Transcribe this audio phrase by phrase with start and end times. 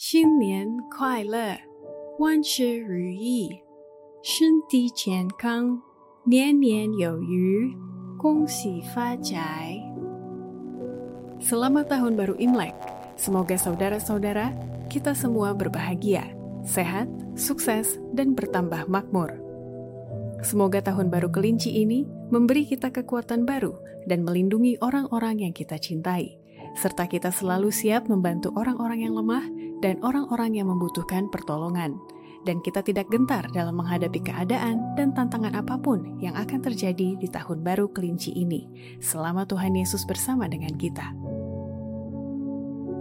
[0.00, 1.56] 新年快乐，
[2.18, 3.48] 万事如意，
[4.22, 5.80] 身体健康，
[6.26, 7.74] 年年有余，
[8.16, 9.80] 恭喜发财。
[11.40, 12.76] Selamat Tahun Baru Imlek.
[13.16, 14.52] Semoga saudara-saudara
[14.92, 16.28] kita semua berbahagia,
[16.60, 19.32] sehat, sukses, dan bertambah makmur.
[20.44, 23.74] Semoga tahun baru kelinci ini memberi kita kekuatan baru
[24.04, 26.36] dan melindungi orang-orang yang kita cintai,
[26.75, 29.45] serta kita selalu siap membantu orang-orang yang lemah
[29.81, 31.97] dan orang-orang yang membutuhkan pertolongan.
[32.41, 37.27] Dan kita tidak gentar dalam menghadapi keadaan dan tantangan apa pun yang akan terjadi di
[37.29, 38.65] tahun baru kelinci ini,
[38.97, 41.13] selama Tuhan Yesus bersama dengan kita.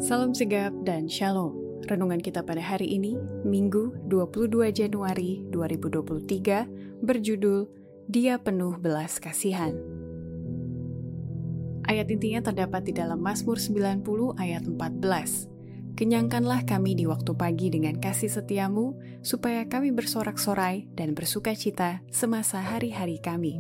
[0.01, 1.57] Salam sigap dan shalom.
[1.89, 3.17] Renungan kita pada hari ini,
[3.49, 7.65] Minggu 22 Januari 2023, berjudul
[8.13, 10.00] Dia Penuh Belas Kasihan.
[11.91, 14.07] Ayat intinya terdapat di dalam Mazmur 90
[14.39, 15.99] ayat 14.
[15.99, 18.95] Kenyangkanlah kami di waktu pagi dengan kasih setiamu,
[19.27, 23.59] supaya kami bersorak-sorai dan bersuka cita semasa hari-hari kami.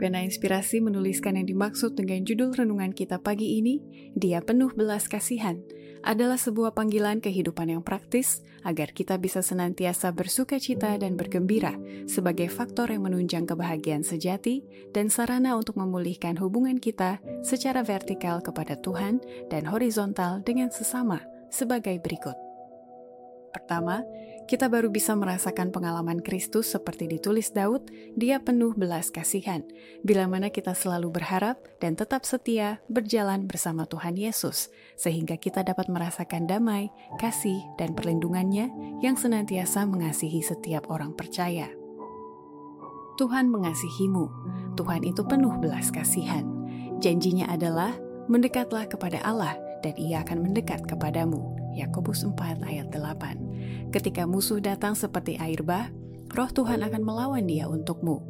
[0.00, 3.76] Pena Inspirasi menuliskan yang dimaksud dengan judul renungan kita pagi ini,
[4.16, 5.60] Dia Penuh Belas Kasihan,
[6.06, 11.74] adalah sebuah panggilan kehidupan yang praktis agar kita bisa senantiasa bersuka cita dan bergembira
[12.06, 14.62] sebagai faktor yang menunjang kebahagiaan sejati
[14.94, 19.18] dan sarana untuk memulihkan hubungan kita secara vertikal kepada Tuhan
[19.50, 21.18] dan horizontal dengan sesama
[21.50, 22.45] sebagai berikut.
[23.56, 24.04] Pertama,
[24.44, 29.64] kita baru bisa merasakan pengalaman Kristus seperti ditulis Daud, dia penuh belas kasihan,
[30.04, 34.68] bila mana kita selalu berharap dan tetap setia berjalan bersama Tuhan Yesus,
[35.00, 41.72] sehingga kita dapat merasakan damai, kasih, dan perlindungannya yang senantiasa mengasihi setiap orang percaya.
[43.16, 44.28] Tuhan mengasihimu,
[44.76, 46.44] Tuhan itu penuh belas kasihan.
[47.00, 47.96] Janjinya adalah,
[48.28, 51.55] mendekatlah kepada Allah dan ia akan mendekat kepadamu.
[51.76, 53.92] Yakobus 4 ayat 8.
[53.92, 55.92] Ketika musuh datang seperti air bah,
[56.32, 58.24] roh Tuhan akan melawan dia untukmu.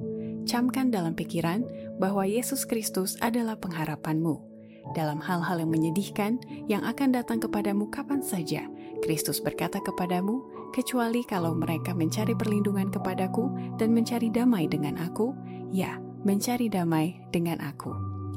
[0.47, 1.67] Camkan dalam pikiran
[1.99, 4.59] bahwa Yesus Kristus adalah pengharapanmu.
[4.95, 6.39] Dalam hal-hal yang menyedihkan
[6.71, 8.71] yang akan datang kepadamu kapan saja,
[9.03, 13.51] Kristus berkata kepadamu, kecuali kalau mereka mencari perlindungan kepadaku
[13.83, 15.35] dan mencari damai dengan aku,
[15.75, 17.91] ya, mencari damai dengan aku.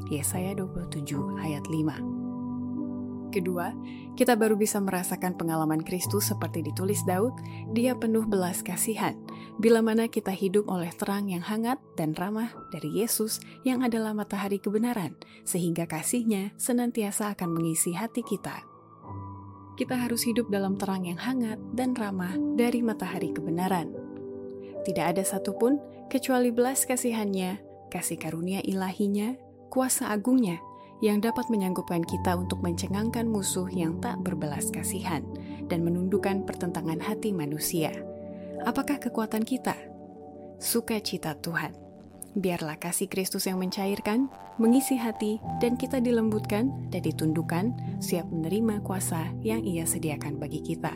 [0.09, 1.05] Yesaya 27
[1.45, 2.18] ayat 5
[3.29, 3.69] Kedua,
[4.17, 7.37] kita baru bisa merasakan pengalaman Kristus seperti ditulis Daud,
[7.77, 9.13] dia penuh belas kasihan,
[9.61, 14.57] bila mana kita hidup oleh terang yang hangat dan ramah dari Yesus yang adalah matahari
[14.57, 15.13] kebenaran,
[15.45, 18.65] sehingga kasihnya senantiasa akan mengisi hati kita.
[19.77, 23.93] Kita harus hidup dalam terang yang hangat dan ramah dari matahari kebenaran.
[24.83, 25.79] Tidak ada satupun
[26.11, 27.61] kecuali belas kasihannya,
[27.93, 29.39] kasih karunia ilahinya,
[29.71, 30.59] kuasa agungnya,
[30.99, 35.23] yang dapat menyanggupkan kita untuk mencengangkan musuh yang tak berbelas kasihan
[35.71, 37.95] dan menundukkan pertentangan hati manusia.
[38.67, 39.75] Apakah kekuatan kita?
[40.59, 41.71] Sukacita Tuhan.
[42.35, 44.29] Biarlah kasih Kristus yang mencairkan,
[44.61, 47.73] mengisi hati, dan kita dilembutkan dan ditundukkan,
[48.03, 50.93] siap menerima kuasa yang Ia sediakan bagi kita.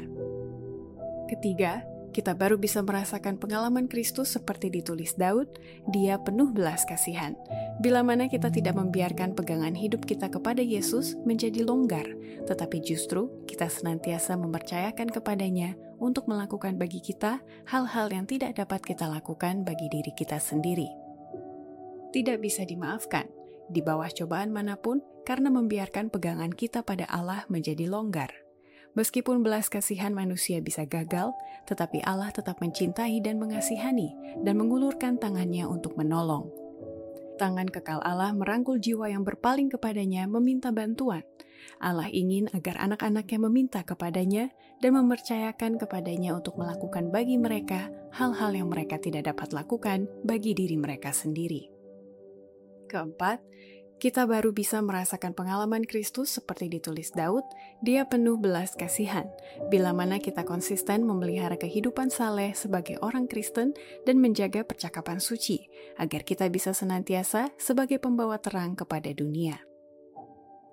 [1.32, 5.50] Ketiga, kita baru bisa merasakan pengalaman Kristus seperti ditulis Daud,
[5.90, 7.34] dia penuh belas kasihan.
[7.82, 12.06] Bila mana kita tidak membiarkan pegangan hidup kita kepada Yesus menjadi longgar,
[12.46, 19.10] tetapi justru kita senantiasa mempercayakan kepadanya untuk melakukan bagi kita hal-hal yang tidak dapat kita
[19.10, 20.88] lakukan bagi diri kita sendiri.
[22.14, 23.26] Tidak bisa dimaafkan
[23.74, 28.43] di bawah cobaan mana pun karena membiarkan pegangan kita pada Allah menjadi longgar.
[28.94, 31.34] Meskipun belas kasihan manusia bisa gagal,
[31.66, 34.14] tetapi Allah tetap mencintai dan mengasihani
[34.46, 36.54] dan mengulurkan tangannya untuk menolong.
[37.42, 41.26] Tangan kekal Allah merangkul jiwa yang berpaling kepadanya meminta bantuan.
[41.82, 48.70] Allah ingin agar anak-anaknya meminta kepadanya dan mempercayakan kepadanya untuk melakukan bagi mereka hal-hal yang
[48.70, 51.66] mereka tidak dapat lakukan bagi diri mereka sendiri.
[52.86, 53.42] Keempat,
[54.04, 57.48] kita baru bisa merasakan pengalaman Kristus seperti ditulis Daud,
[57.80, 59.32] dia penuh belas kasihan,
[59.72, 63.72] bila mana kita konsisten memelihara kehidupan saleh sebagai orang Kristen
[64.04, 69.64] dan menjaga percakapan suci, agar kita bisa senantiasa sebagai pembawa terang kepada dunia.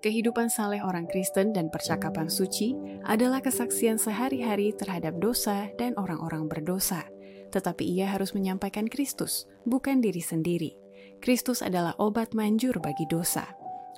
[0.02, 2.74] Kehidupan saleh orang Kristen dan percakapan suci
[3.06, 7.06] adalah kesaksian sehari-hari terhadap dosa dan orang-orang berdosa,
[7.54, 10.79] tetapi ia harus menyampaikan Kristus, bukan diri sendiri.
[11.20, 13.44] Kristus adalah obat manjur bagi dosa.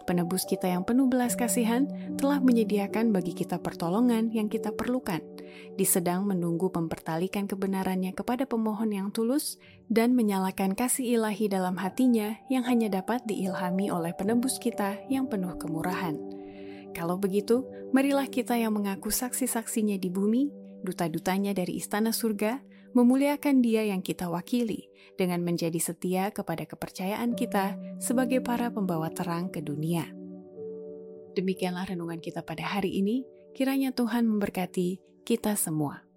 [0.03, 1.87] Penebus kita yang penuh belas kasihan
[2.19, 5.23] telah menyediakan bagi kita pertolongan yang kita perlukan.
[5.79, 12.67] Disedang menunggu mempertalikan kebenarannya kepada pemohon yang tulus dan menyalakan kasih ilahi dalam hatinya yang
[12.67, 16.19] hanya dapat diilhami oleh penebus kita yang penuh kemurahan.
[16.93, 17.63] Kalau begitu,
[17.95, 20.51] marilah kita yang mengaku saksi-saksinya di bumi,
[20.83, 22.59] duta-dutanya dari istana surga,
[22.93, 29.49] memuliakan dia yang kita wakili dengan menjadi setia kepada kepercayaan kita sebagai para pembawa terang
[29.49, 30.09] ke dunia.
[31.33, 33.25] Demikianlah renungan kita pada hari ini.
[33.53, 36.12] Kiranya Tuhan memberkati kita semua.